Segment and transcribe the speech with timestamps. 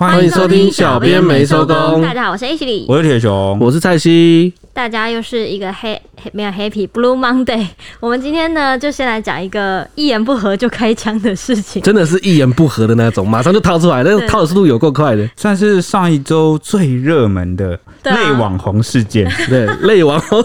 [0.00, 2.00] 欢迎收听小编没收工。
[2.00, 4.50] 大家好，我是 H 李，我是铁雄，我是蔡西。
[4.72, 6.00] 大家又是一个黑
[6.32, 7.66] 没有 Happy Blue Monday。
[8.00, 19.30] 我们今天呢，就先来讲一个一言不合就开枪的事情，真的是一言不合的那种，马上就掏出来，那个掏的速度有够快的，算是上一周最热门的内网红事件。
[19.50, 20.42] 对，类网红。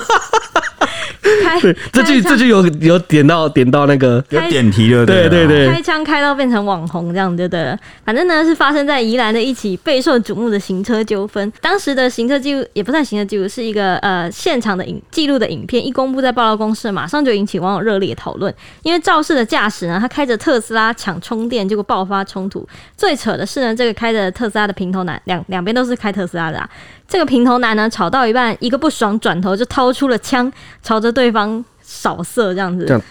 [1.61, 7.77] 对，这句这句有有点到点到那个有点题了，对对对，开枪开到变成网红这样就对了。
[8.03, 11.51] 反正呢是发生在宜兰的一起备受瞩目的行车纠纷。
[11.61, 18.53] 当时的行车记录也不算行车记录，是一个呃现场的影记录的影片，一公布在报道公社，马上就引起网友热烈讨论。
[18.83, 22.67] 因为肇事的驾驶呢，他开着特斯拉抢充电，结果爆发冲突。
[22.95, 26.69] 最扯的是呢，这个开着特斯拉的平头男，两两边都是开特斯拉的啊。
[27.07, 30.51] 这个平头男呢，吵到一半，一个不爽，转头就掏出了枪，
[30.81, 31.63] 朝着对方
[31.95, 33.01] 扫射，这样子，这样，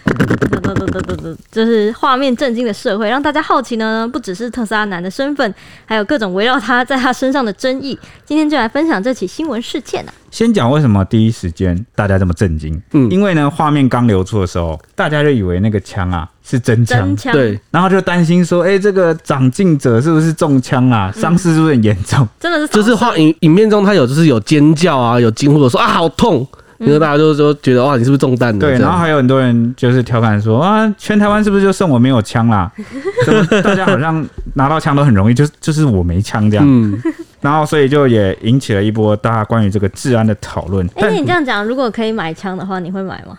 [1.51, 4.07] 就是画面震惊的社会，让大家好奇呢。
[4.07, 5.53] 不只是特斯拉男的身份，
[5.85, 7.97] 还有各种围绕他在他身上的争议。
[8.23, 10.13] 今天就来分享这起新闻事件啊。
[10.29, 12.79] 先讲为什么第一时间大家这么震惊？
[12.91, 21.11] 嗯，因为呢，画面刚流出的时候，大家就以为那个枪啊是真枪，对，然后就担心说，哎、欸，这个长进者是不是中枪啊？
[21.15, 22.27] 伤势是不是很严重？
[22.39, 26.45] 真的是，就是画影影片中他有就是有尖叫啊，有惊呼的说啊好痛，
[26.77, 28.67] 因为大家都说觉得哇你是不是中弹的？
[28.67, 32.71] 对，然后还有很多人就是调侃说啊，全台湾是不是就剩我没有枪啦？
[33.63, 36.65] 大家好像拿到枪都很容易，就就是我没枪这样。
[36.67, 36.99] 嗯。
[37.41, 40.83] 然后，所以就也引起了一波大家关于这个治安的讨论。
[40.95, 43.37] 哎、欸，你这样讲，如果可以买枪的话，你会买吗？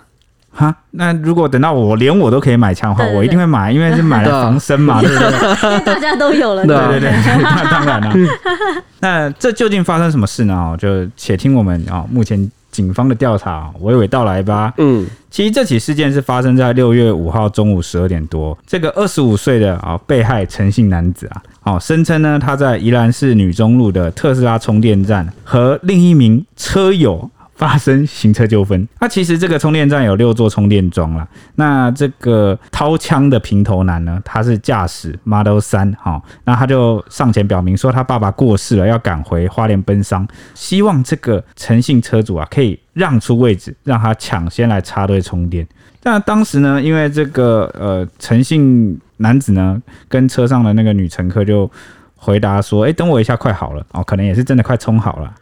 [0.52, 5.80] 哈，那如果等到我连我都可以买枪的话，我一定会买，因为是买了防身嘛，对不对？
[5.84, 7.10] 大家都有了，对对对，
[7.42, 8.14] 那 当然了。
[9.00, 10.76] 那这究竟发生什么事呢？
[10.78, 12.50] 就且听我们啊，目前。
[12.76, 14.74] 警方的调查娓娓道来吧。
[14.76, 18.56] 嗯，其实这起事件是发生在六月五号中午十二点多。
[18.66, 27.30] 这个二十五岁的啊被害陈姓男子啊，哦声称呢他在宜兰市女中路的特斯拉充电站和另一名车友。
[27.56, 31.26] 发生行车纠纷， 那其实这个充电站有六座充电桩了。
[31.56, 45.66] 那这个掏枪的平头男呢，他是驾驶 Model 3，哈，那他就上前表明说他爸爸过世了，要赶回花莲奔丧，希望这个诚信车主啊可以让出位置，让他抢先来插队充电。
[46.02, 51.68] 那当时呢，因为这个呃诚信男子呢跟车上的那个女乘客就
[52.14, 55.34] 回答说，哎，等我一下，快好了哦，可能也是真的快充好了。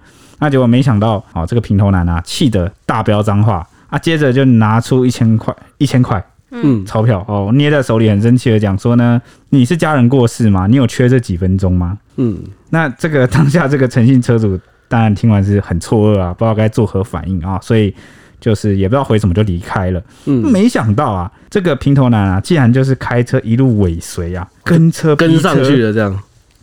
[0.45, 9.19] 那结果没想到，哦，这个平头男啊，气得大飙脏话啊，接着就拿出一千块，一千块，嗯，钞票哦，捏在手里很生气的讲说呢，
[9.49, 10.67] 你是家人过世吗？
[10.67, 11.97] 你有缺这几分钟吗？
[12.17, 12.39] 嗯，
[12.69, 17.95] 那这个当下这个诚信车主当然听完是很错愕啊，不知道该作何反应啊，所以
[18.39, 20.03] 就是也不知道回什么就离开了。
[20.27, 26.21] 嗯，没想到啊，这个平头男啊，竟然就是开车一路尾随啊，跟车跟上去了这样。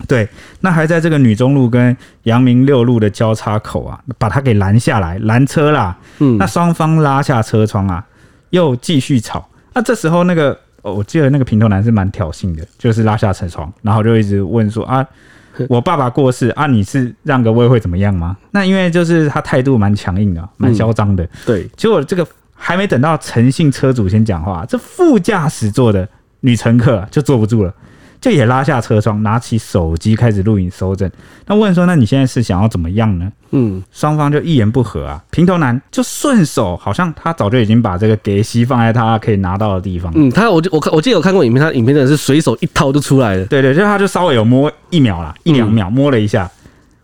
[0.08, 0.28] 对，
[0.60, 5.98] 那还在这个女中路跟阳明六路的交叉口啊，把他给拦下来，拦车啦。
[6.20, 8.06] 嗯，那双方拉下车窗啊，
[8.50, 9.48] 又继续吵。
[9.74, 15.06] 那这时候那个，哦，我记得那个平头男是蛮挑衅的，就是拉下车窗，然后就一直问说啊，
[15.70, 18.36] 我爸爸过世啊，你是让个位会怎么样吗？
[18.52, 21.24] 那因为就是他态度蛮强硬的，蛮嚣张的。
[21.24, 26.08] 嗯，对，结果这个还没等到诚信车主先讲话，这副驾驶座的
[26.42, 27.74] 女乘客就坐不住了。
[28.22, 31.10] 就也拉下车窗，拿起手机开始录影搜证。
[31.48, 35.22] 那问说：“那你现在是想要怎么样呢？”嗯，双方就一言不合啊。
[35.32, 40.12] 平头男就顺手，好像他早就已经把这个给息放在他可以拿到的地方。
[40.16, 43.46] 嗯，他我我看我记得有看过影片，他影片真的是随手一掏就出来了。
[43.48, 46.48] 对对，就他就稍微有摸一秒啦，一两秒摸了一下，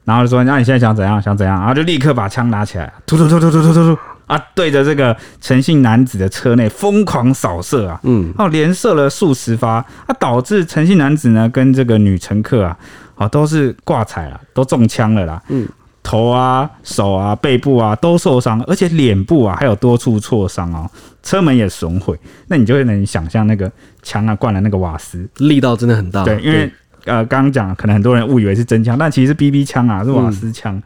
[0.06, 1.20] 然后就说：“那你现在想怎样？
[1.20, 4.00] 想怎样？”然后就立刻把枪拿起来，突突突突突突突突。
[4.28, 12.78] 啊，对着这个陈姓男子的车内疯狂扫射啊，嗯，哦，连射了数十发，啊，导致陈姓男子呢跟这个女乘客啊，
[13.16, 15.66] 啊，都是挂彩了，都中枪了啦，嗯，
[16.04, 20.90] 头啊、手啊、背部啊都受伤，而且脸部啊还有多处挫伤哦，
[21.24, 23.72] 车门也损毁，那你就会能想象那个
[24.04, 26.70] 枪啊灌了那个瓦斯，力道真的很大，对，因为
[27.06, 30.84] 呃刚刚讲可能很多人误以为是真枪，但其实是 BB 枪啊，是瓦斯枪，嗯、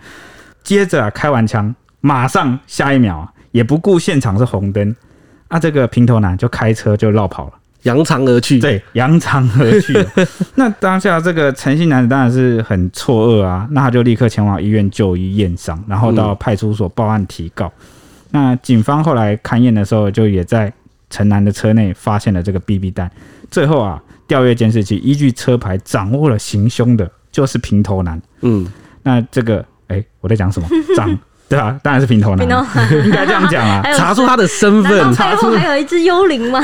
[0.64, 1.74] 接着啊开完枪。
[2.02, 4.96] 马上下一秒啊，也不顾现场是红灯，
[5.48, 7.54] 啊，这个平头男就开车就绕跑了，
[7.84, 8.60] 扬长而去。
[8.60, 9.94] 对，扬长而去。
[10.56, 17.72] 那当下这个陈姓男子当然是很错愕啊，那他就立刻前往医院就医验伤，然后到派出所报案提告。
[18.32, 20.72] 嗯、那警方后来勘验的时候，就也在
[21.10, 23.10] 陈男的车内发现了这个 BB 弹。
[23.50, 28.22] 最后啊，调阅监视器，依据车牌掌握了行凶的，就是平头男。
[28.42, 28.66] 嗯，
[29.04, 30.68] 那这个，哎、欸，我在讲什么？
[30.96, 31.16] 掌。
[31.52, 32.48] 对啊，当然是平头男，
[33.06, 33.82] 应该这样讲啊。
[33.94, 36.62] 查出他的身份，查出还有一只幽灵吗？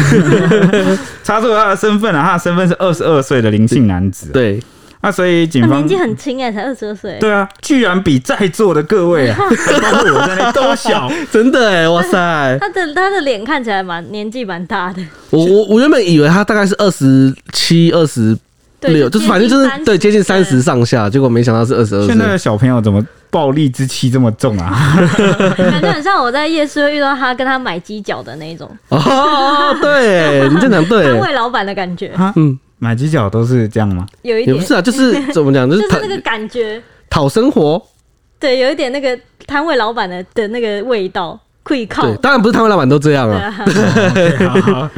[1.24, 4.31] 查出他的身份啊，他的身份是二十二岁的林姓男子。
[4.31, 4.62] 对，
[5.01, 7.18] 那所以警方年纪很轻哎，才二十二岁。
[7.19, 9.38] 对啊，居然比在座的各位啊，
[9.81, 12.57] 包括我在内都小，真的哎，哇塞！
[12.62, 15.01] 他的他的脸看起来蛮年纪蛮大的。
[15.30, 18.38] 我我我原本以为他大概是二十七、二十
[18.81, 22.07] 六，就是反正就是对接近三十上下，结果没想到是二十二岁。
[22.07, 24.96] 现在的小朋友怎么暴力之气这么重啊？
[25.58, 28.70] 感觉很像我在夜市会遇到他跟他买鸡脚的那种。
[28.90, 32.12] 哦，对，你正常对，摊位老板的感觉。
[32.36, 32.60] 嗯。
[32.80, 34.06] 买鸡脚都是这样吗？
[34.22, 36.80] 有一点也不是啊，就是 怎么讲，就是那个感觉，
[37.10, 37.82] 讨生活。
[38.40, 42.04] 对，有一点那个摊位老板的的那个味道，可以靠。
[42.04, 44.92] 对，当然不是摊位老板都这样啊。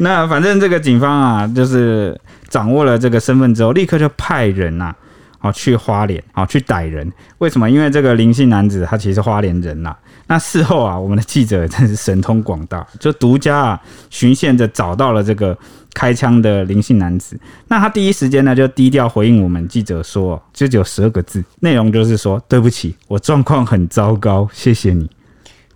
[0.00, 4.96] 那反正这个警方啊，就是掌握了这个身份之后，立刻就派人呐、啊，
[5.40, 7.10] 哦去花莲，哦去逮人。
[7.38, 7.70] 为什么？
[7.70, 9.96] 因为这个林姓男子他其实花莲人呐、
[10.26, 15.56] 那事后啊，我们的记者真是神通广大，就独家啊循线着找到了这个。
[15.92, 25.10] 开枪的林姓男子，那他第一时间呢就低调回应我们记者说，就只有十二个字，内容就是说对不起，我状况很糟糕，谢谢你。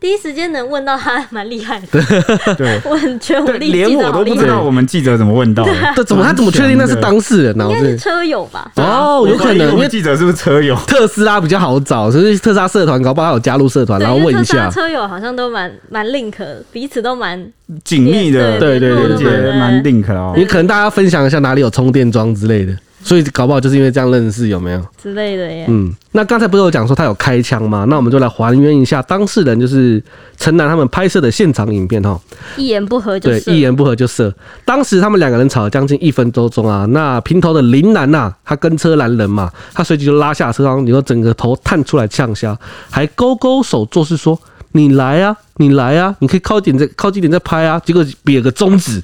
[0.05, 2.55] 第一时间能问到他，蛮厉害的。
[2.57, 5.73] 对， 我很觉得我连我都不知道我们记者怎么问到的。
[5.97, 7.67] 这怎么他怎么确定那是当事人呢？
[7.71, 8.71] 应该是车友吧？
[8.77, 10.77] 哦，有可能，因为记者是不是车友？
[10.87, 14.69] 特斯拉比较好找，所以特斯拉社团搞不好有加入社团，然后问一下。
[14.69, 16.35] 车友好像都蛮蛮 link，
[16.71, 17.43] 彼此都蛮
[17.83, 20.35] 紧密的，对对对对，蛮 link 哦。
[20.37, 22.77] 也可能大家分享一下哪里有充电桩之类的。
[23.05, 25.67] 所以搞不好就是因为这样认识，有没有之类的耶？
[25.69, 27.85] 嗯，那刚才不是有讲说他有开枪吗？
[27.91, 30.03] 那我们就来还原一下当事人就是
[30.39, 32.19] 陈楠他们拍摄的现场影片哈。
[32.57, 34.35] 一言不合就一言不合就射。
[34.65, 36.87] 当时他们两个人吵了将近一分多钟啊。
[36.87, 42.59] 那平头的林楠呐，他跟车拦人嘛，他随即就拉下车窗，然后整个头探出来呛下，
[42.91, 44.39] 还勾勾手做事说
[44.77, 49.03] ：“你来啊，你来啊，你可以靠近点再靠近点再拍啊。”结果比了个中指。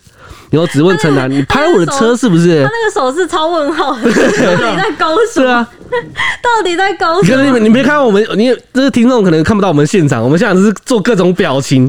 [0.50, 5.44] 然后只问陈楠：“你拍我的车是不是？”他那个手势超问号， 到底在勾什么？
[5.44, 5.68] 对啊，
[6.42, 7.44] 到底在勾什么？
[7.44, 11.88] 你们你没看到我们，你这个听众可能看不到我们现场，我们现场是做各种表情，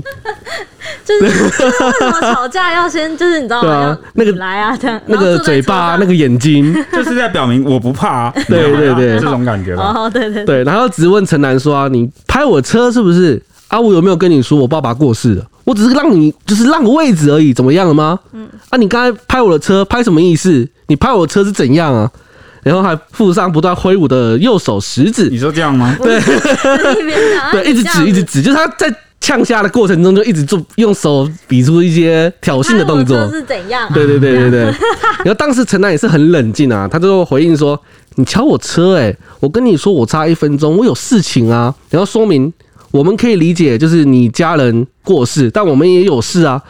[1.04, 3.98] 就是为什么吵架要先就是你知道吗？
[4.14, 8.34] 那个来啊，这样那个嘴巴，那个眼睛， 就是在表明我不怕啊。
[8.48, 9.92] 对对对，这种感觉吧。
[9.96, 13.42] 哦，对对对，然后只问陈楠说：“啊，你拍我车是不是？
[13.72, 18.20] 啊，我有没有跟你说我爸爸过世了？”我只是让你就是让个位置而已，怎么样了吗？
[18.34, 20.68] 嗯，啊，你刚才拍我的车，拍什么意思？
[20.88, 22.12] 你拍我的车是怎样啊？
[22.64, 25.30] 然后还附上不断挥舞的右手食指。
[25.30, 25.96] 你说这样吗？
[26.02, 26.20] 对，
[27.54, 33.30] 对，一直指，一直指，就是他在呛下的过程中就一直做，用手比出一些挑衅的动作。
[33.30, 33.90] 是怎样？
[33.94, 34.64] 对对对对对。
[34.64, 37.80] 然后当时陈楠也是很冷静啊，他就回应说
[38.16, 42.52] ：“你敲我车，欸，哎，我跟你说，我差一分钟，我有事情啊。”然后说明。
[42.92, 46.62] 我们可以理解，就是你家人过世，但我们也有事啊。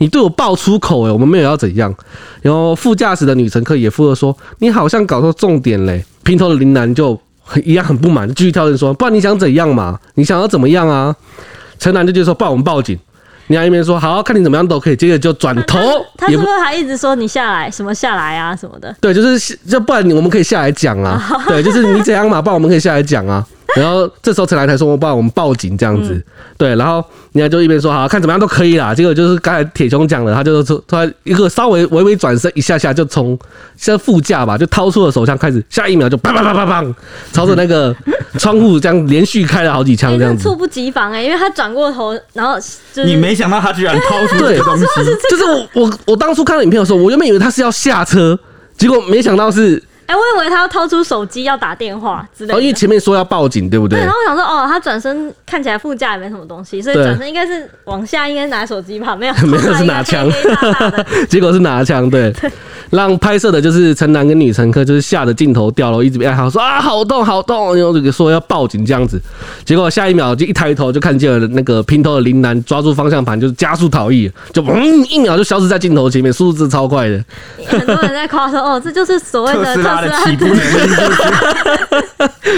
[0.00, 1.92] 你对我爆粗口，哎，我们没有要怎样。
[2.40, 9.98] 然后副驾驶的女乘客也附和说：“你好像搞错重点嘞。”平头的林楠就很一样很不满，继续挑人说：“不然你想怎样嘛？
[10.14, 11.14] 你想要怎么样啊？”
[11.80, 12.96] 陈楠就就说：“不然我们报警。”
[13.50, 15.78] 你还一边说：“好，看你怎么样都可以。”接着就转头，
[16.16, 21.20] 他是不是还一直说：“你下来，什么下来啊，什么的？”对，就是就不然我们可以下来讲啊。
[21.48, 23.44] 对，就是你怎样嘛，不然我们可以下来讲啊。
[23.76, 26.14] 然后这时候陈来才说：“我帮我们报警这样子。
[26.14, 26.24] 嗯”
[26.56, 33.38] 对，然后人家就一边说：“好，看怎么样都可以啦。”结果就是刚才铁雄讲的，他就是突然一个稍微微微转身，一下下就从
[33.76, 36.94] 像副驾吧，就掏出了手枪，开始下一秒就砰砰砰砰砰，
[37.30, 37.94] 朝着那个
[38.38, 42.58] 窗户这样连续开了好几枪，这样子猝不及防哎、欸，因为他转过头，然后、
[42.94, 44.84] 就是、你没想到他居然掏出这个东西，
[45.30, 48.38] 就是我我我当初看到影片的时候，我原本以为他是要下车，
[48.78, 49.82] 结果没想到是。
[50.08, 52.54] 哎、欸，我以为他要掏出手机要打电话之类的。
[52.54, 53.98] 哦，因为前面说要报警，对不对？
[53.98, 59.14] 对，然后我想说，哦，他转身看起来副驾也没什么东西，所以转身应该是往下，应该拿手机吧？
[59.14, 60.26] 没有， 没有 是拿枪，
[61.28, 62.32] 结果是拿枪，对。
[62.32, 62.50] 对
[62.90, 69.20] 让拍摄的就是陈楠跟女乘客，就是吓得镜头掉了，一直被喊说啊，好痛好痛，然后这个说要报警这样子，
[69.62, 77.22] 结果下一秒就一抬头就看见了那个平头的林楠抓住方向盘就是加速逃逸，就嗯一秒就消失在镜头前面，速度是超快的。
[77.66, 80.60] 很多人在夸说哦，这就是所谓的特斯拉的起步能力，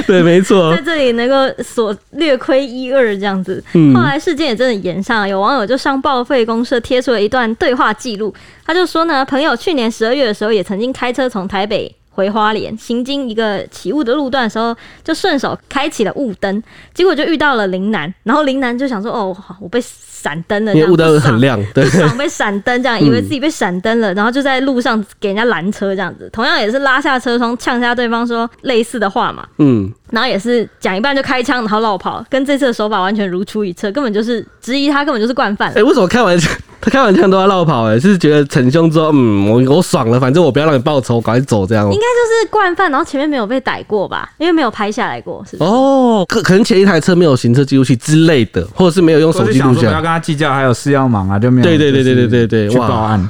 [0.07, 3.63] 对，没错，在这里能够所略亏一二这样子。
[3.95, 8.35] 后来事件也真的延上，有网友就上报废公社贴出了一段对话记录。
[8.65, 16.63] 他就说呢，朋友去年十二月的时候，也曾经开车从台北回花莲，行经一个起雾的路段的时候，就顺手开启了雾灯，
[16.93, 21.83] 结果就遇到了林南，然后林南就想说，哦，我被闪灯了，因为雾灯很亮，对，
[22.19, 35.73] 被闪灯这样，以为自己被闪灯了，然后就在路上给人家拦车这样子，同样也是拉下车窗呛下对方说类似的话嘛，嗯，然后也是讲一半就开枪，然后落跑，跟这次的手法完全如出一辙，根本就是质疑他根本就是惯犯。
[35.75, 36.51] 哎，为什么开玩笑？
[36.81, 41.85] 他开完枪都要绕跑，哎，是觉得逞凶之后，嗯，我我爽了，反正我不要让你报仇，赶快走这样。
[41.85, 44.31] 应该就是惯犯，然后前面没有被逮过吧？
[44.39, 45.71] 因为没有拍下来过，是不是？
[45.71, 49.85] 哦，可可能前一台车没有行车记录器之类的，或者是没有用手机录像。
[49.85, 51.65] 不要跟他计较，还有事要忙啊，就没有。
[51.67, 53.29] 对对对对对对对，去报案。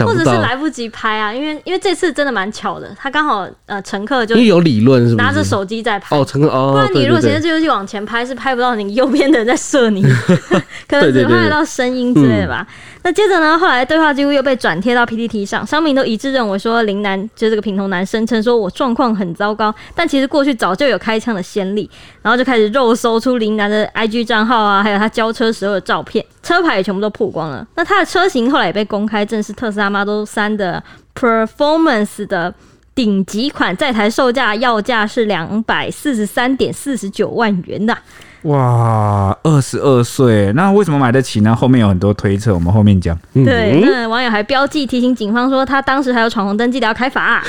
[0.00, 6.16] 或者是来不及拍啊，因为因为这次真的蛮巧的，他刚好呃乘客就因为有理论是拿着手机在拍。
[6.16, 10.02] 哦，乘客哦，不然你如果行车记录器往前拍是拍不到你右边的人在射你，
[10.88, 12.66] 可能只拍得到声音之类的吧。
[13.04, 21.90] 那接着呢，后来对话记录又被转贴到 PPT 上，商民都一致认为说林南就是这个平头男声称说我状况很糟糕，但其实过去早就有开枪的先例，
[22.22, 27.66] 然后就开始肉搜出林南的 IG 账号啊，还有他交车时候的照片，车牌也全部都曝光了。
[27.74, 30.82] 那他的车型后来也被公开，正是特斯拉 Model 3的
[31.14, 32.54] Performance 的
[32.94, 37.96] 顶级款，在台售价要价是两百四十三点四十九万元的。
[38.42, 41.54] 哇，二十二岁，那为什么买得起呢？
[41.54, 43.16] 后面有很多推测，我们后面讲。
[43.32, 47.44] 对，那网友还标记提醒警方说，他当时还有闯红灯，记得要开罚啊。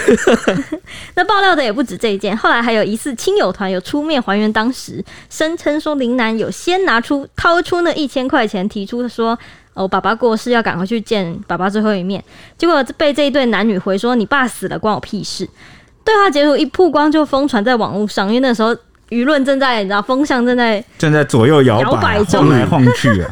[1.16, 9.36] 那爆料的也不止这一件，后来还有疑似亲友团有出面还原当时，声称说林楠有先拿出掏出那一千块钱，提出说
[9.74, 12.24] 我，爸爸过世要赶回去见爸爸最后一面，
[12.58, 15.50] 结果被这一对男女回说，你爸死了关我屁事。
[16.04, 18.76] 对话截图一曝光就疯传在网络上，因为那时候。
[19.14, 23.30] 舆论正在，你知道，风向正在正在左右摇摆，晃来晃去啊。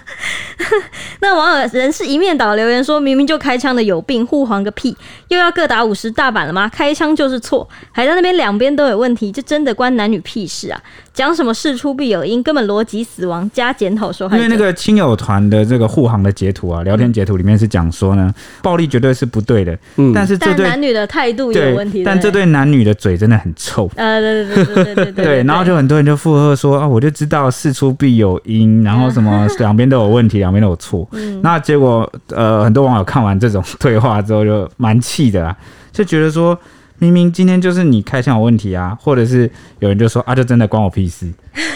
[1.20, 4.96] 那网友人是一面倒留言说：“明明就开枪的有病，护航个屁！
[5.30, 6.70] 又要各打五十大板了吗？
[6.70, 10.80] 开枪就是错，还在那边两边都有问题，这真的关男女屁事啊！”
[11.14, 14.30] 讲什么事出必有因，根本逻辑死亡加检讨说。
[14.32, 22.04] 因为那个亲友团的这个护航的截图啊，聊天截图里面是讲说呢，暴力绝对是不对的，嗯，但是这对男女的态度有问题。
[22.04, 23.92] 但这对男女的嘴真的很臭。
[23.96, 25.26] 呃，对对对对对对 对。
[25.26, 31.08] 对，然后就很多人就附和说啊，我就知道事出必有因，然后什么 两边都有问题，两边都有错。
[31.12, 31.42] 嗯。
[31.42, 35.56] 那结果呃，很多网友看完这种对话之后就蛮气的啦，
[35.92, 36.58] 就觉得说。
[37.01, 39.50] 明明今天就是你开枪有问题啊，或者是
[39.80, 41.28] 有人就说啊，就真的关我屁事，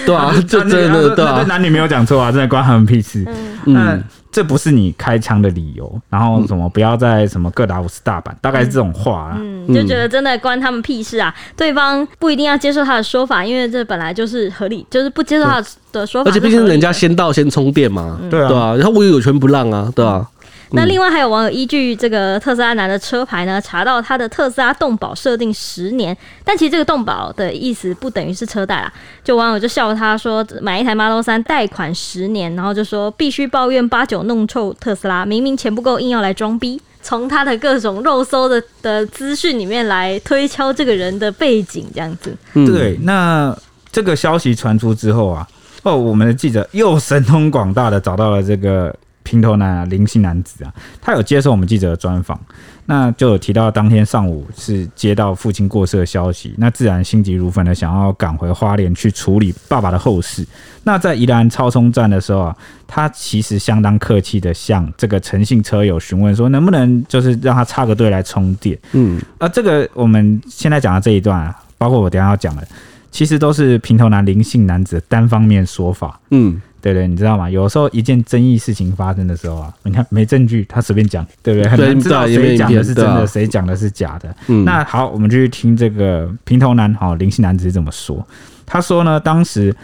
[0.06, 3.26] 对啊， 就真的对啊，男女没有讲错啊，真的关他们屁事。
[3.66, 4.00] 嗯，那
[4.36, 9.38] 这不是你开枪的理由，然后什么不要再什么各打五十大板，大概是这种话啊。
[9.40, 15.64] 嗯，就觉得真的关他们屁事啊，对方不一定要接受他的说法，因为这本来就是合理，就是不接受他
[15.94, 16.30] 的说法。
[16.30, 20.28] 而且毕竟人家先到先充电嘛，对啊，对啊，然后我也有权不让啊，对啊。
[20.72, 28.92] 那另外还有网友依据这个特斯拉男的车牌呢，查到他的特斯拉动保设定十年，但其实这个动保的意思不等于是车贷啦。
[29.24, 42.36] 就网友就笑他说，买一台 Model 三贷款十年，然后就说必须抱怨八九弄臭特斯拉，明明钱不够硬要来装逼，从他的各种肉搜的的资讯里面来推敲这个人的背景，这样子。
[42.54, 43.56] 对，那
[43.92, 45.48] 这个消息传出之后啊，
[45.84, 48.94] 哦，我们的记者又神通广大的找到了这个。
[49.26, 52.40] 平头男啊，林姓男子啊，他有接受我们记者的专访，
[52.86, 60.48] 那就有提到当天上午是接到父亲过世的消息，那自然心急如焚的想要赶回花莲去处理爸爸的后事。
[60.84, 62.56] 那在宜兰超充站的时候啊，
[62.86, 68.78] 他其实相当客气的向这个诚信车友询问说，能不能就是让他插个队来充电？
[68.94, 72.68] 嗯，而这个我们现在讲的这一段啊，包括我等下要讲的，
[73.10, 76.20] 其实都是平头男灵性男子的单方面说法。
[76.30, 76.62] 嗯。
[76.86, 77.50] 对对，你知道吗？
[77.50, 81.68] 有时候一件争议事情发生的时候啊，你看没证据，他随便讲，对不对？
[81.68, 84.36] 很难知道谁讲的是真的，谁讲的是假的。
[84.50, 88.24] 嗯，那好，我们就去听这个平头男哈林姓男子是怎么说。
[88.68, 89.76] 他说呢，当时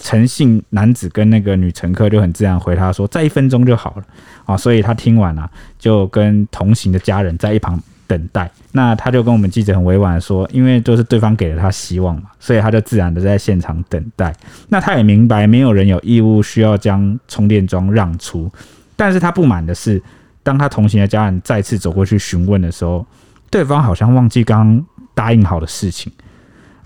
[0.00, 4.02] 陈姓男子跟那个女乘客就很自然回他说，再一分钟就好了
[4.44, 4.56] 啊。
[4.56, 5.48] 所以他听完了，
[5.78, 7.80] 就跟同行的家人在一旁。
[8.08, 14.34] 等待，那他就跟我们记者很委婉的说，因为都是对方给了他希望嘛，所以他就自然的在现场等待。
[14.70, 18.50] 那他也明白，没有人有义务需要将充电桩让出，
[18.96, 20.02] 但是他不满的是，
[20.42, 23.04] 当他同行的家人再次走过去询问的时候，
[23.50, 24.82] 对方好像忘记刚
[25.14, 26.10] 答应好的事情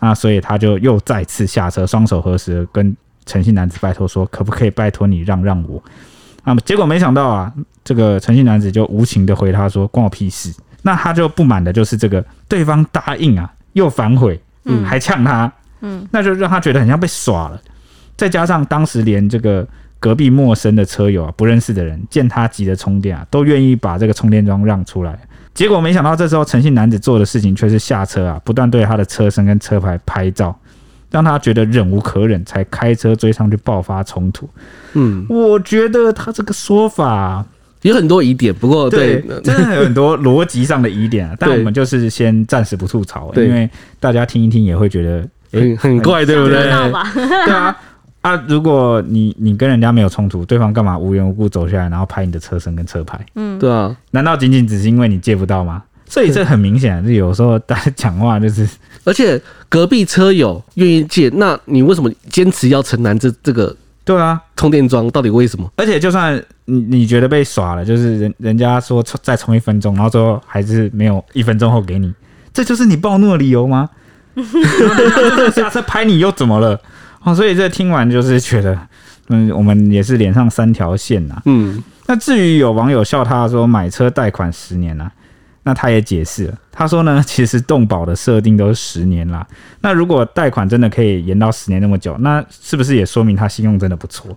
[0.00, 5.80] 啊，所以他就又再次下车，双手合十跟陈姓男子拜托说，可不可以拜托你让让我？
[6.44, 7.52] 那么结果没想到啊，
[7.84, 10.52] 这个陈姓男子就无情的回他说，关我屁事。
[10.82, 17.60] 那他就不满的就是这个对方答应啊，又反悔，嗯，还呛他，嗯，那就让他觉得很像被耍了。
[18.16, 19.66] 再加上当时连这个
[19.98, 25.18] 隔壁陌生的车友啊，不认识的人见他急着充电啊，都愿意把这个充电桩让出来。
[25.54, 30.58] 结果没想到这时候诚信男子做的事情却是下车啊，不断对他的车身跟车牌拍照，
[31.10, 34.48] 让他觉得忍无可忍，才开车追上去爆发冲突。
[34.94, 37.46] 嗯，我觉得他这个说法。
[37.82, 41.34] 有很多疑点，不过对，对 真的有很多逻辑上的疑点啊。
[41.38, 46.62] 但我们就是先暂时不吐槽，因为大家听一听也会觉得，欸、很怪，对不对？
[46.64, 46.70] 对
[47.52, 47.76] 啊，
[48.20, 53.18] 啊，如果你你跟人家没有冲突，对方干嘛无缘无故走下来，然后拍你的车身跟车牌？
[53.34, 55.82] 嗯，对啊，难道仅仅只是因为你借不到吗？
[56.06, 58.68] 所以这很明显，就有时候大家讲话就是，
[59.02, 63.74] 而且隔壁车友愿意借，那你为什么坚持要承担这这个？
[64.04, 65.70] 对啊，充电桩到底为什么？
[65.76, 72.12] 而且就算你你觉得被耍了，就是人人家说再充一分钟，然后最后还是没有一分钟后给你，
[72.52, 73.88] 这就是你暴怒的理由吗？
[75.54, 76.80] 下车拍你又怎么了？
[77.22, 78.76] 哦，所以这听完就是觉得，
[79.28, 81.40] 嗯，我们也是连上三条线呐。
[81.44, 85.10] 嗯，那至于有网友笑他说买车贷款十年呐，
[85.64, 89.46] 那他也解释了，他说呢， 其实动保的设定都是十年啦。
[89.80, 94.36] 那如果贷款真的可以延到十年那么久，那是不是也说明他信用真的不错？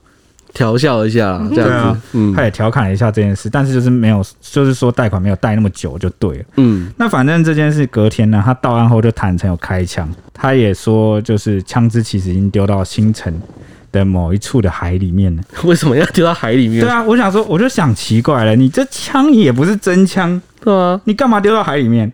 [0.54, 13.34] 调笑一下，这样子，啊、嗯，他也调侃了一下这件事，但是就是没有，就是说贷款没有贷那么久就对了，嗯，那反正这件事隔天呢，他到案后就坦诚有开枪，他也说就是枪支其实已经丢到新城
[13.92, 15.44] 的某一处的海里面了。
[15.66, 16.80] 为什么要丢到海里面？
[16.80, 22.12] 对啊，我想说，我就想奇怪了，你这枪也不是真枪，对啊，你干嘛丢到海里面？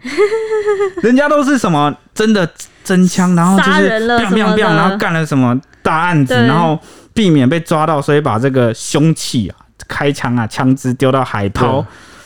[1.01, 2.47] 人家都是什么真的
[2.83, 6.79] 真枪，然后就是砰砰砰，然后干了什么大案子，然后。
[7.13, 9.53] 避免被抓到，所以把这个凶器啊、
[9.85, 11.85] 开枪啊、枪支丢到海抛。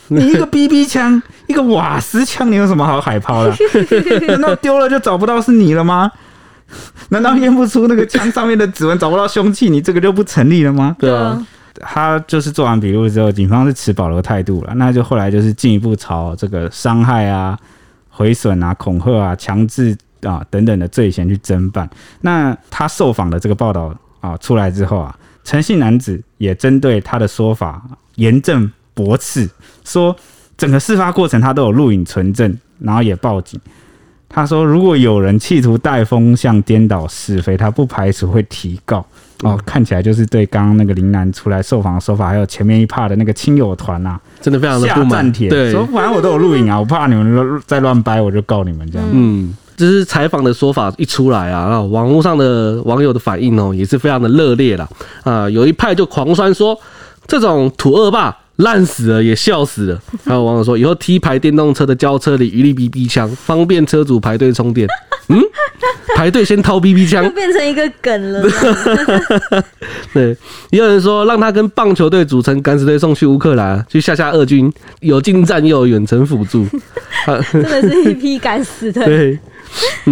[0.09, 3.55] 你一个 BB 枪， 一个瓦斯枪，你有什么好海抛的？
[4.29, 6.11] 难道丢了就找不到是你了吗？
[7.09, 10.95] 难道验不出那个枪上面的指纹，找不到凶器，你这个就不成立了吗？
[10.99, 11.43] 对啊，
[11.81, 14.73] 他就是做完笔录之后，警方是持保留态度了。
[14.75, 17.57] 那就后来就是进一步朝这个伤害啊、
[18.09, 21.89] 毁损啊、恐吓啊、强制啊等等的罪嫌去侦办。
[22.21, 23.95] 那他受访的这个报道。
[24.21, 27.79] 啊，出来之后啊，陈姓男子也针对他的说法
[28.15, 29.47] 严正驳斥，
[29.83, 30.15] 说
[30.57, 33.61] 整个事发过程他都有录影存证，然后也报警。
[34.27, 39.05] 他说，如果有人企图带风向、颠倒是非，他不排除会提告。
[39.45, 45.31] 哦，看起来就是对刚刚那个林楠出来受访的说法，还有前面一帕的那个亲友团呐，真的非常的不满。
[45.31, 49.07] 对，说反正我都有录影啊，我怕你们再乱掰，我就告你们这样。
[49.11, 49.55] 嗯。
[49.77, 54.89] 就是采访的说法一出来啊，啊，网络上的网友的反应哦，也是非常的热烈了。
[55.25, 56.79] 啊，有一派就狂酸说，
[57.27, 60.01] 这种土恶霸烂死了也笑死了。
[60.25, 64.87] 还有网友说，以后 T 牌电动车的轿车里一律 BB 枪，方便车主排队充电。
[65.27, 65.41] 嗯，
[66.15, 68.43] 排队先掏 BB 枪， 变成一个梗了。
[70.13, 70.37] 对，
[70.69, 76.65] 也有人说让他跟棒球队组成敢死队送去乌克兰去吓吓俄军，有近战又有远程辅助。
[77.51, 79.05] 真的是一批敢死队。
[79.05, 79.39] 对。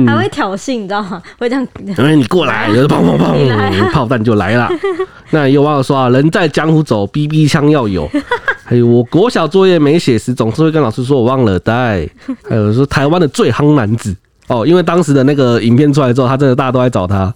[0.05, 1.21] 还会挑衅，你知道吗？
[1.37, 4.69] 会这样，因为你过来，有 砰砰砰，炮弹就来了。
[5.31, 8.09] 那有网友说啊，人在江湖走，BB 枪要有。
[8.63, 12.07] 还有我国小作业没写时，总是会跟老师说我忘了带。
[12.49, 14.15] 还有说台湾的最夯男子
[14.47, 17.33] 哦，因为当时的那个影片出来之后，他真的大家都在找他。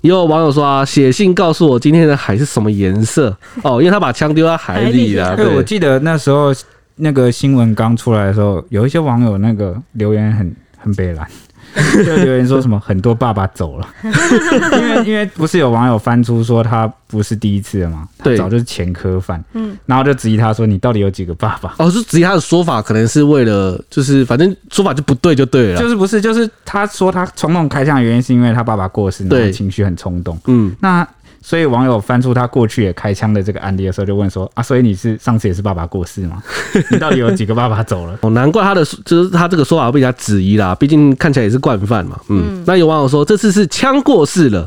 [0.00, 5.36] 也有网友说啊，写信告诉我今天的海是什么颜色哦，因为他把枪丢在海里了。
[5.36, 6.54] 对，我记得那时候
[6.96, 10.54] 那个新闻刚出来的时候，有一些网友那个留言很。
[10.84, 11.26] 很悲凉，
[12.04, 21.74] 就留言说什么很多爸爸走了，因为因为不是有网友翻出说他不是第一次了嘛，他早就是前科犯，嗯，然后就质疑他说，你到底有几个爸爸？
[21.78, 31.08] 哦，是质疑他的说法，可能是为了就是反正说法就不对就对了，就是不是就是他说他冲动开枪的原因是因为他爸爸过世，然后情绪很冲动，嗯，那。
[31.46, 36.42] 所以网友翻出他过去也开枪的这个案例的时候，就问说：“啊，所以你是上次也是爸爸过世吗？
[36.90, 42.18] 你到底有几个爸爸走了？”哦，难怪他的就是他这个说法被人家质疑啦，毕竟看起来也是惯犯嘛。
[42.30, 44.66] 嗯，嗯，那有网友说这次是枪过世了，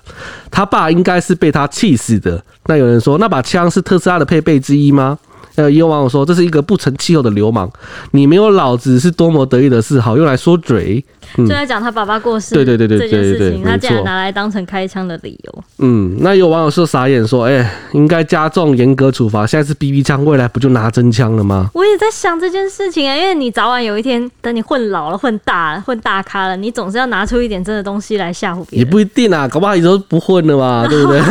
[0.52, 2.40] 他爸应该是被他气死的。
[2.68, 5.18] 那有人说那把枪是特斯拉的配备之一吗？
[5.56, 7.68] 呃，也有网友说这是一个不成气候的流氓，
[8.12, 11.04] 你没有脑子是多么得意的事，好用来说嘴。
[11.36, 15.64] 就在讲他爸爸过世，对对对对对对对，对，他竟然拿来当成开枪的理由。
[15.80, 21.70] 嗯，那有网友说傻眼说，哎、欸，应该加重严格处罚，现在是 BB 枪，未来不就拿真枪了吗？
[21.74, 28.80] 我也在想这件事情啊，因为你早晚有一天，等你混老了、混大了、混大咖了，你总是要拿出一点真的东西来吓唬别人。
[28.80, 31.22] 也不一定啊，搞不好以后不混了嘛， 对不对？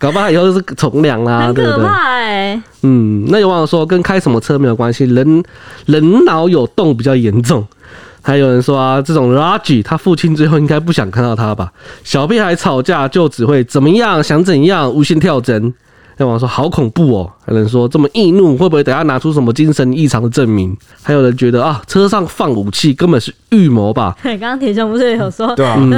[0.00, 1.72] 搞不好以后是从良啦，对不对？
[1.72, 2.62] 很可怕哎、欸。
[2.82, 5.42] 嗯，那有网友说跟开什么车没有关系，人
[5.86, 7.64] 人脑有洞比较严重。
[8.26, 11.72] 还有人说啊，这种 Raji 他父亲最后应该不想看到他吧？
[12.02, 15.72] 小屁孩吵架就只会怎么样，想怎样，无限跳针。
[16.16, 20.76] 有网友说好恐怖哦，还有人说这么易怒，会不会等下拿出什么精神异常的证明？
[21.04, 24.16] 还有人觉得啊，车上放武器根本是预谋吧？
[24.24, 25.54] 对，刚刚铁兄不是有说？
[25.54, 25.76] 对啊。
[25.78, 25.92] 嗯、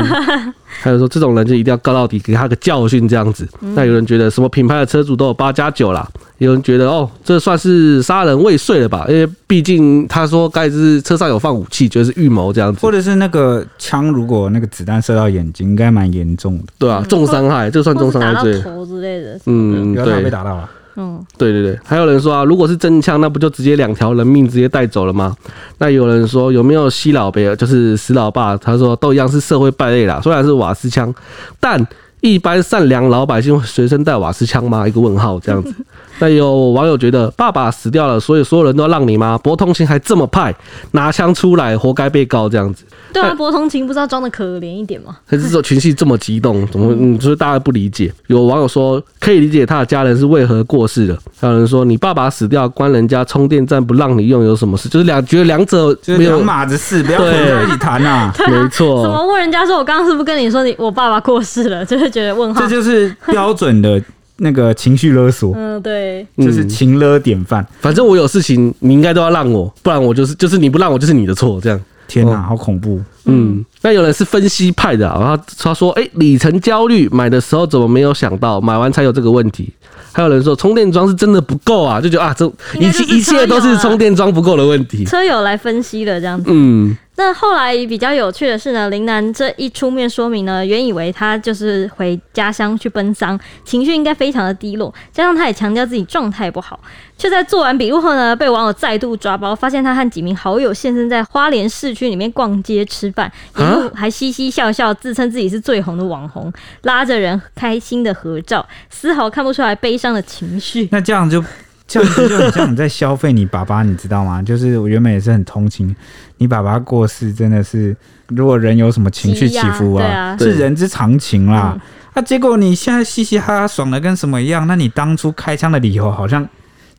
[0.82, 3.48] 还有说这种人就一定要告到底，给他个教训这样子。
[3.60, 6.06] 那有人觉得什么品牌的车主都有八加九啦，
[6.38, 9.04] 有人觉得哦，这算是杀人未遂了吧？
[9.08, 16.64] 因为毕竟他说该是车上有放武器，就是预谋这样子，或者是那个枪如果那个子弹射到眼睛，应该蛮严重的。
[16.78, 18.60] 对啊，重伤害，这算重伤害罪。
[18.60, 20.70] 头之类的，嗯，对，被打到了。
[21.00, 25.36] 嗯，对对对，还有人说啊，如果是真枪，那不就直接两条人命直接带走了吗？
[25.78, 28.56] 那有人说有没有西老伯，就是死老爸？
[28.56, 31.14] 他说都一样是社会败类啦，虽然是瓦斯枪，
[31.60, 31.84] 但
[32.20, 34.88] 一般善良老百姓会随身带瓦斯枪吗？
[34.88, 35.72] 一个问号这样子。
[36.20, 39.38] 那有网友觉得爸爸死掉了，所以所有人都要让你吗？
[39.38, 40.54] 博通勤还这么派，
[40.92, 42.84] 拿枪出来，活该被告这样子。
[43.12, 45.16] 对啊，博通勤不知道装的可怜一点吗？
[45.26, 48.12] 可是说情绪这么激动，怎么嗯，就是大家不理解。
[48.26, 54.88] 有网友说可以理解他的家人是为何过世的，还有人说你爸爸死掉，关人家充电站不让你用有什么事？
[54.88, 58.32] 就是两觉得两者没有两码子事，不要混在一起谈呐。
[58.46, 59.02] 没错。
[59.02, 61.84] 怎么问人家说我刚刚是不是跟你说你我爸爸过世了？
[61.84, 62.60] 就是觉得问号。
[62.60, 64.02] 这就是标准的。
[64.38, 67.66] 那个情绪勒索，嗯，对，就是情勒典范。
[67.80, 71.80] 反正我有事情，你应该都要让我，不然我就是就是你不让我就是你的错，这样。
[72.06, 72.98] 天哪，好恐怖。
[73.26, 79.70] 嗯，那有人是分析派的，然后他说，哎，里程焦虑，买的时候怎么没有想到，买完才有这个问题。
[80.12, 82.46] 还有人说充电桩是真的不够啊，就觉得啊，这
[82.78, 85.04] 一切一切都是充电桩不够的问题。
[85.04, 86.96] 车友来分析了这样子，嗯。
[87.18, 96.78] 那后来比较有趣的是呢，林楠这一出面说明呢，原以为他就是回家乡去奔丧，情绪应该非常的低落，加上他也强调自己状态不好，
[97.16, 106.52] 却在做完笔录后呢，被网友再度抓包，发现他和几名好友现身在花莲市区里面逛街吃饭，一路还嘻嘻笑笑，自称自己是最红的网红，
[106.82, 110.88] 拉着人开心的合照，丝毫看不出来悲伤的情绪。
[110.92, 111.44] 那这样就。
[111.90, 114.42] 这样子就很像你在消费你爸爸，你知道吗？
[114.42, 115.96] 就是我原本也是很同情
[116.38, 117.96] 你爸爸过世，真的是
[118.28, 121.72] 如果人有什么情绪起伏啊，啊是人之常情啦。
[121.74, 121.80] 嗯、
[122.14, 124.66] 啊，结果你现在嘻嘻哈哈爽的跟什么一样？
[124.66, 126.48] 那你当初开枪的理由好像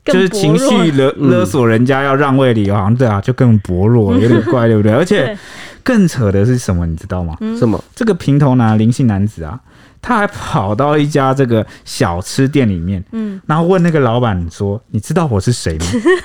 [0.04, 4.92] 就是情绪勒勒索人家要让位理由，好像对啊，就更薄弱，有点怪，对不对？
[4.94, 5.36] 而且
[5.82, 7.36] 更扯的是什么，你知道吗？
[7.58, 7.82] 什么？
[7.94, 9.58] 这个平头男林姓男子啊。
[10.02, 15.84] 他还跑到一家这个小吃店里面，嗯，然后问那个老板说：“你知道我是谁吗？”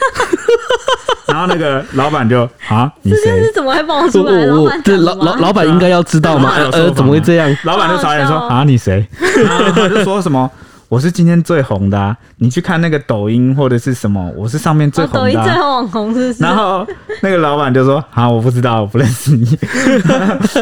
[1.36, 3.44] 然后那个老板就啊，你谁？
[3.44, 4.46] 是怎么会爆出来？
[4.46, 6.54] 我这老老老板应该要知道吗？
[6.72, 7.54] 呃，怎么会这样？
[7.66, 9.06] 老板就傻眼说：“啊，你谁？”
[9.46, 10.50] 然后他就说什么
[10.88, 16.42] ：“我是今天最红的啊，你去看那个抖音或者是什么，我是上面最红的。”抖音最红网红是不是？
[16.42, 16.88] 然后
[17.22, 19.44] 那个老板就说：“啊，我不知道，我不认识你。”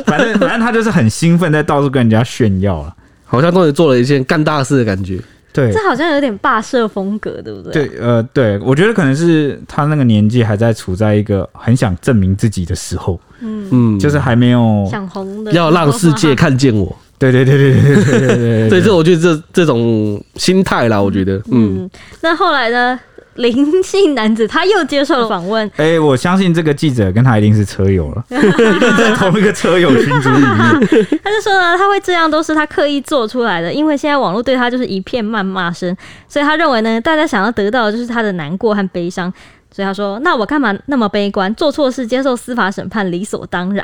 [0.07, 2.91] 反正反正他就是很兴奋，在到处跟人家炫耀了。
[3.27, 5.19] 好像终于做了一件干大事的感觉，
[5.53, 7.87] 对，这好像有点霸社风格，对不对？
[7.87, 16.93] 对，呃，对，我觉得可能是他那个年纪还在处在一个很想证明自己的时候，嗯嗯，就是还没有想红的，要让世界看见我。
[17.19, 21.89] 对对对对对对对对对，对，这我觉得这这种心态啦，我觉得，嗯，嗯，
[22.21, 22.99] 那后来呢？
[23.35, 25.65] 林姓男子他又接受了访问。
[25.75, 28.35] 哎、欸，我相信这个记者跟他一定是车友了，一
[28.79, 31.19] 定在同一个车友群组里面。
[31.23, 35.95] 他就说呢，他会这样都是他刻意做出来的，因为现在网络对他就是一片谩骂声，
[36.27, 39.31] 所以他认为呢，大家想要得到的就是他的难过和悲伤。
[39.75, 41.51] 所以他说，那我干嘛那么悲观？
[41.55, 43.83] 做错事接受司法审判理所当然。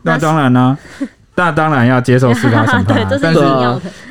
[0.00, 1.06] 那当然呢、啊。
[1.36, 3.40] 那当然要接受司法审判， 但是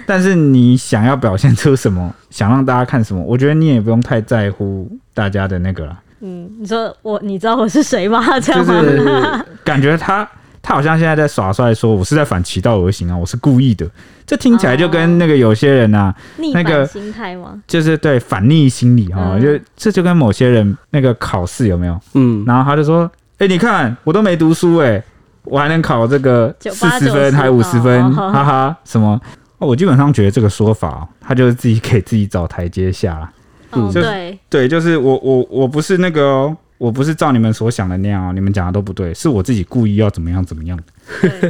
[0.06, 6.00] 但是你想要表现出什么，想让大家看什么，我觉得你也不用太在乎大家的那个了。
[6.22, 8.24] 嗯，你说我，你知道我是谁吗？
[8.40, 8.82] 这样吗？
[8.82, 10.28] 就是感觉他
[10.62, 13.90] 他好像现在在耍帅，说我是在反其道而行啊，我是故意的。
[14.28, 16.14] 这听起来就跟那个有些人啊，
[16.54, 17.60] 那个心态吗？
[17.68, 22.00] 就是对反逆心理啊，就这就跟某些人那个考试有没有？
[22.14, 25.04] 嗯，然后他就说，哎，你看我都没读书，哎。
[25.46, 29.20] 我还能考这个四十分还五十分，哈哈，什么？
[29.58, 33.32] 我基本上觉得这个说法，他就是自己给自己找台阶下了。
[33.72, 40.84] 嗯，对对，就是我我我不是那个、哦，我不是照你们所想的那样哦，你们讲的都不对，是我自己故意要怎么样怎么样的。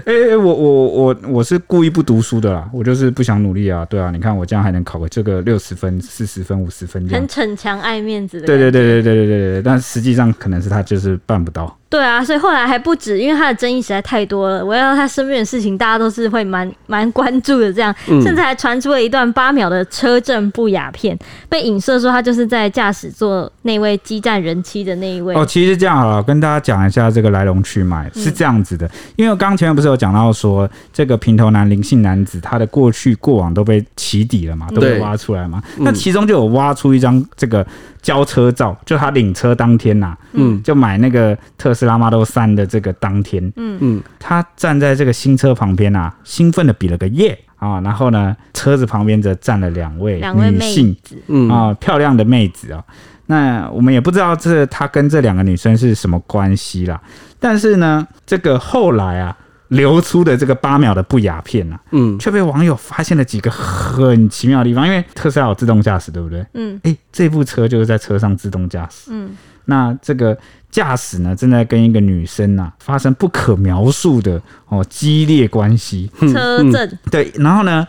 [0.05, 3.85] 哎我我我我是故意不读书的啦，我就是不想努力啊。
[3.85, 8.47] 对啊，你看我这样还能考个这个六十分、四十分、五十分，很逞强爱面子的。
[8.47, 11.77] 对对对对对对对对，但实际上可能是他就是办不到。
[11.87, 14.65] 对啊，所以后来还不止，因为他的争议实在太多了。
[14.65, 17.71] 围绕他身边的事情，大家都是会蛮蛮关注的。
[17.71, 25.33] 这样，甚至还传出了一段八秒的车震不雅片，被影射说他就是在驾驶座那位激战人妻的那一位。
[25.35, 28.89] 哦，其实这样好了，跟大家讲一下这个来龙去脉是这样子的。
[29.15, 35.62] 因为刚前面不是有讲到说，这个平头男灵性男子他的过去过往都被起底了嘛，都被挖出来嘛。
[35.79, 37.67] 那其中就有挖出一张这个。
[38.05, 50.95] 交车照，就他领车当天呐、啊，嗯，就买那个特斯拉 Model 三的这个当天，嗯嗯，他站在这个新车旁边啊，兴奋的比了个耶，啊，然后呢，车子旁边则站了两位两位女性，
[51.29, 52.84] 嗯啊，漂亮的妹子啊。
[53.25, 57.01] 那我们也不知道这他跟这两个女生是什么关系啦。
[57.45, 64.88] 但是呢，这个后来啊流出的这个八秒的不雅片啊，嗯，却被网友发现了几个很奇妙的地方。
[64.88, 66.43] 因为特斯拉有自动驾驶，对不对？
[66.55, 69.12] 嗯，哎，这部车就是在车上自动驾驶。
[69.12, 70.36] 嗯，那这个
[70.71, 76.10] 驾驶呢，正在跟一个女生啊发生不可描述的哦激烈关系。
[76.34, 77.86] 车震、嗯、对，然后呢？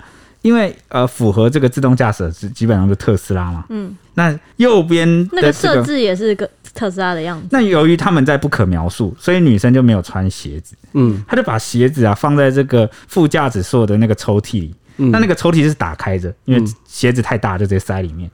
[0.46, 3.64] 因为呃，符合这个自动驾驶是基本上是特斯拉嘛。
[3.68, 3.92] 嗯。
[4.14, 7.48] 那右边、这个、那个设置也是个特斯拉的样子。
[7.50, 10.76] 那由于他们在不可描述，所以女生就没有穿鞋子。
[10.92, 11.20] 嗯。
[11.26, 14.72] 她就把鞋子啊放在这个副驾驶座的那个抽屉里。
[14.98, 15.10] 嗯。
[15.10, 18.30] 那那个抽屉是打开着，因为鞋子太大，就直接塞里面。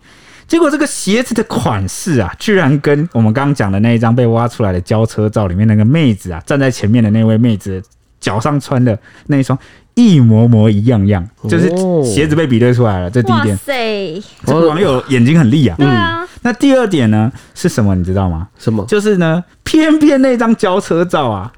[0.46, 7.82] 结果这个鞋子的款式啊，居然跟我们刚刚讲的那一张被挖出来的交车照里面那个妹子啊，站在前面的那位妹子
[8.20, 8.98] 脚上穿的
[9.28, 9.58] 那一双。
[9.94, 11.68] 一模模一样样，就是
[12.02, 13.10] 鞋子被比对出来了。
[13.10, 13.58] 这第一点，
[14.46, 15.76] 这个网友眼睛很利啊。
[15.78, 17.94] 嗯，那第二点呢是什么？
[17.94, 18.48] 你知道吗？
[18.58, 18.84] 什么？
[18.86, 21.52] 就是呢，偏偏那张交车照啊，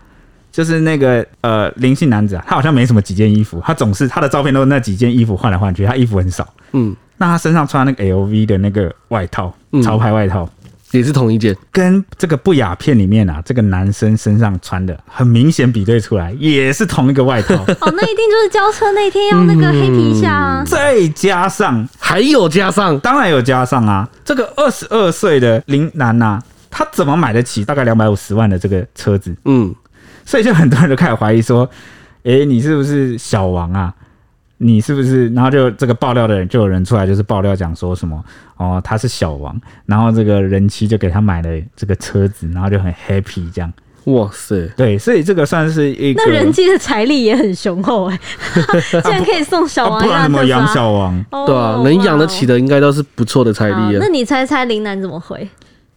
[0.50, 6.46] 就是那个呃林姓男子啊，他好像没什么几件衣服，他总是他的照片都是那几件衣服换来换去，他衣服很少。
[6.72, 10.48] 嗯，那他身上穿那个 LV 的那个外套，潮牌外套。
[10.98, 17.54] 也是同一件，跟这个不雅片里面啊，这个男生身上穿的很明显比对出来，也是同一个外套。
[17.80, 20.62] 哦，那一定就是交车那天要那个黑皮下啊。
[20.62, 24.08] 嗯、再加上还有加上，当然有加上啊。
[24.24, 29.34] 这个二十二岁的林楠呐、啊，他怎么买得起大概两百五十万的这个车子？
[29.44, 29.74] 嗯，
[30.24, 31.68] 所以就很多人都开始怀疑说，
[32.22, 33.92] 哎、欸，你是不是小王啊？
[34.58, 35.28] 你是不是？
[35.30, 38.24] 然后就这个爆料的人，就有人出来就是爆料讲说什么
[38.56, 43.72] 哦，他是小王，然后这个人妻就给他买了这个车子，然后就很 happy 这样。
[44.04, 48.20] 哇塞，对，所以这个算是一个那人妻的财力也很雄厚哎，
[49.02, 51.24] 竟然可以送小王、啊，不然怎么养小王？
[51.30, 53.92] 哦、对啊，能养得起的应该都是不错的财力啊。
[53.98, 55.48] 那你猜猜林楠怎么回？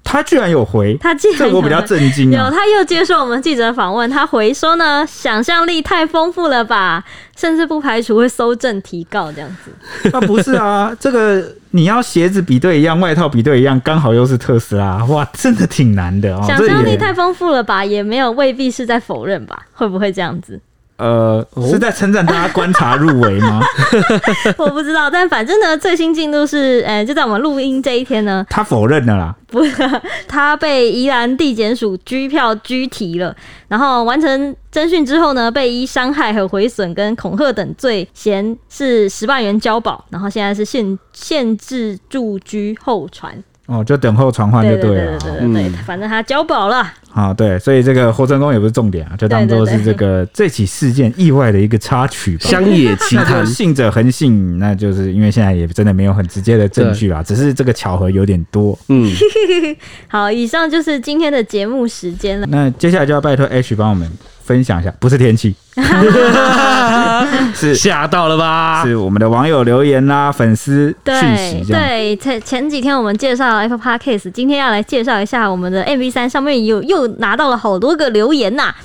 [0.10, 2.46] 他居然有回，他竟然这我比较震惊、啊。
[2.46, 7.04] 有，他又接受我们记者访问，他回说呢，想象力太丰富了吧，
[7.36, 10.10] 甚至不排除会搜证提告这样子。
[10.15, 16.41] 啊，不是啊，这个你要鞋子比对一样，外套比对一样，刚好又是特斯拉，哇，真的挺难的哦。
[16.48, 19.63] 想象力太丰富了吧，也没有未必是在否认吧？
[19.74, 20.58] 会不会这样子？
[20.97, 23.62] 呃，是在称赞大家观察入围吗？
[24.57, 29.73] 我不知道，但反正呢，最新进度是，呃，就在我们录音这一天呢，他否认了啦，不是，
[30.27, 33.36] 他被宜兰地检署拘票拘提了，
[33.67, 43.43] 然后完成侦讯之后呢，被依伤害和毁损跟恐吓等罪嫌是十万元交保，然后现在是限限制住居候传。
[43.67, 45.17] 哦，就等候传唤就对了。
[45.19, 46.91] 对对对对对，对、嗯、反正他交保了。
[47.13, 52.45] 啊，对，所以这个活成功也不是重点啊，就当做是这个这起事件意外的一个插曲吧。
[52.47, 58.77] 乡野奇谈，信者恒信，那就是因为现在也真的没有很直接的证据啊，只是这个巧合有点多。
[58.89, 59.12] 嗯，
[60.08, 62.47] 好，以上就是今天的节目时间了。
[62.49, 64.10] 那接下来就要拜托 H 帮我们。
[64.47, 65.53] 分享一下，不是天气，
[67.53, 68.81] 是吓到了吧？
[68.86, 71.73] 是我们的网友留言啦，粉丝讯息。
[71.73, 78.75] 对，前前几天我们介绍 Apple Podcast，今天要来介绍一下我们的 MV 三上面有又拿到了好多个留言呐、啊。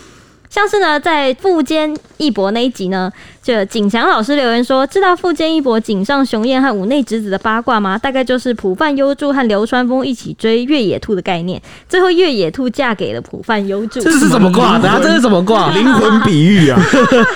[0.52, 3.10] 像是呢，在富坚义博那一集呢，
[3.42, 7.96] 就景祥老师留言说：“知道富坚义博井上雄彦和五内直子的八卦吗？
[7.96, 11.58] 大概就是浦饭优助和流川枫一起追越野兔的概念。
[11.88, 13.98] 最后越野兔嫁给了浦饭优助。
[14.04, 14.78] ”这是什么卦？
[15.02, 15.70] 这是什么卦？
[15.70, 16.78] 灵魂比喻啊！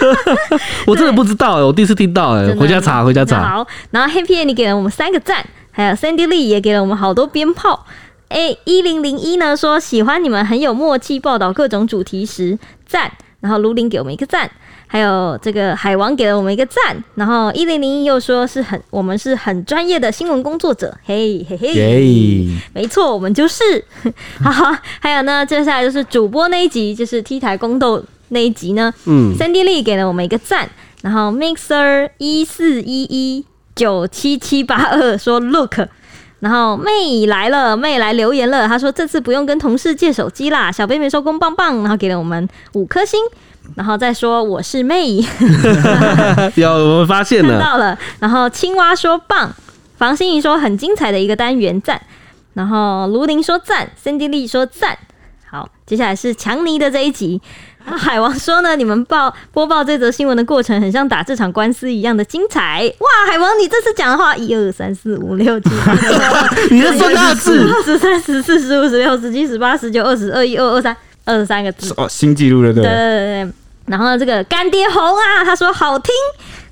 [0.87, 3.43] 我真的不知道哎，我第一次听到哎，回家查，回家查。
[3.43, 7.87] 好，然后 Happy 你给了我们三个赞，还有 Sandy Lee 也给了我们好多鞭炮。
[8.29, 12.59] 哎，一零零一呢说喜欢你们很有默契报道各种主题时。
[12.87, 14.51] 赞，然后卢林给我们一个赞，
[14.87, 23.85] 还有这个海王给了我们一个赞，然后一零零一又说是很我们是很专业的新闻工作者，嘿嘿嘿，耶没错，我们就是。
[24.43, 30.69] 好，还有呢，接下来就是主播那一集，就是 T 台宫斗那一集呢，嗯，Sandy Lee 给了我们一个赞，
[31.03, 33.45] 然后 Mixer 一四一一
[33.75, 35.89] 九七七八二说 Look。
[36.47, 38.69] 然后妹来了，妹来留言了。
[38.69, 41.79] 她说这次不用跟同事借手机啦，小贝妹收工棒棒。
[41.79, 43.21] 然后给了我们五颗星。
[43.75, 45.17] 然后再说我是妹，
[46.55, 47.99] 有我们发现了，看到了。
[48.21, 49.53] 然后青蛙说棒，
[49.97, 52.01] 房心怡说很精彩的一个单元赞。
[52.55, 54.97] 然后卢林说赞，Cindy 说赞。
[55.51, 57.43] 好，接下来是强尼的这一集。
[57.87, 62.93] 海王说呢，你们报播报这则新闻的过程，很像打这场官司一样的精彩。
[62.99, 65.71] 哇，海王，你这次讲的话，一二三四五六七，
[66.71, 73.53] 你在说大字，十三十四十五十六十七十八十九二十二一二二三二十三个字哦，新纪录了，对对对对。
[73.87, 76.13] 然后呢，这个干爹红啊，他说好听。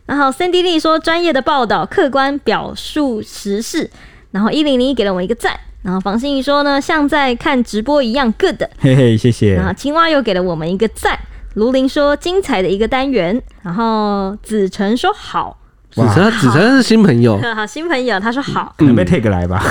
[0.07, 3.89] 然后 Cindy Lee 说专业的报道，客观表述时事。
[4.33, 5.59] 然后一零零一给了我一个赞。
[5.85, 8.63] 然后房心怡说呢，像在看直播一样 good。
[8.81, 9.55] 嘿嘿，谢谢。
[9.55, 11.19] 然后青蛙又给了我们一个赞。
[11.55, 13.41] 卢林说精彩的一个单元。
[13.63, 15.59] 然后子晨说好。
[15.91, 17.39] 子晨，子晨是新朋友。
[17.55, 18.75] 好，新朋友，他说好。
[18.79, 19.63] 可能被 take 来吧。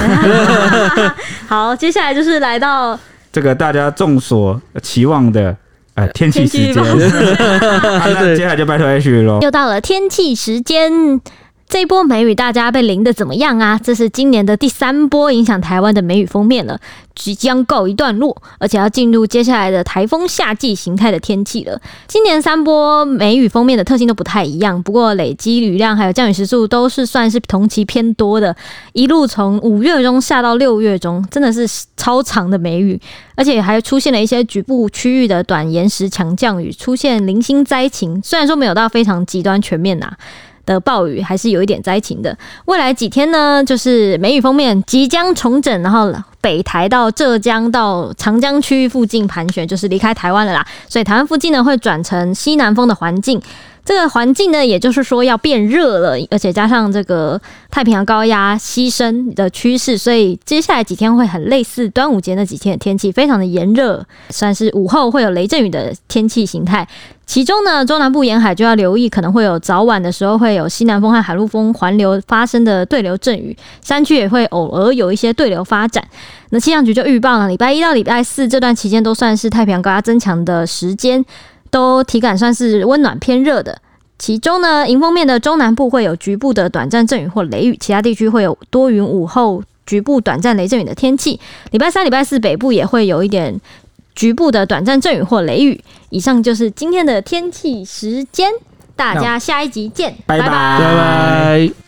[1.49, 2.97] 好，接下来就是来到
[3.32, 5.58] 这个大家众所期望的。
[5.95, 6.73] 哎，天气时间，
[8.36, 9.39] 接下来就拜托 H 喽。
[9.41, 11.19] 又到了天气时间。
[11.74, 13.80] 这一波梅雨，大家被淋得怎么样啊？
[13.84, 16.80] 这是今年的第三波影响台湾的梅雨封面了，
[17.16, 21.82] 即将告一段落，而且要进入接下来的台风夏季形态的天气了。
[22.08, 28.56] 今年三波梅雨封面的特性都不太一样，不过累积雨量还有降雨时数都是算是同期偏多的，
[28.92, 33.02] 一路从五月中下到六月中，真的是超长的梅雨，
[33.34, 40.16] 而且还出现了一些局部区域的短延时强降雨，出现零星灾情，虽然说没有到非常极端全面呐、
[40.65, 42.38] 的暴雨还是有一点灾情的。
[42.65, 50.65] 未来几天呢，就是梅雨封面即将重整，然后北台到浙江到长江区域附近盘旋，就是离开台湾了啦。
[50.88, 53.41] 所以台湾附近呢会转成西南风的环境。
[53.86, 66.88] 这个环境呢，也就是说要变热了，而且加上这个太平洋高压西伸的趋势，所以接下来几天会很类似端午节那几天的天气，非常的炎热，算是午后会有雷阵雨的天气形态。
[67.26, 76.04] 其中呢，中南部沿海就要留意，可能会有早晚的时候会有西南风和海陆风环流发生的对流阵雨，山区也会偶尔有一些对流发展。
[76.52, 81.24] 那气象局就预报了，礼拜一到礼拜四这段期间都算是太平洋高压增强的时间。
[81.74, 83.82] 都体感算是温暖偏热的，
[84.20, 91.40] 其中呢，迎风面的中南部会有局部的短暂阵雨或雷雨，其他地区会有多云午后局部短暂雷阵雨的天气。
[91.72, 93.60] 礼拜三、礼拜四北部也会有一点
[94.14, 95.84] 局部的短暂阵雨或雷雨。
[96.12, 98.52] 以上就是今天的天气时间，
[98.96, 100.48] 大家下一集见，拜拜。
[100.48, 101.83] 拜拜。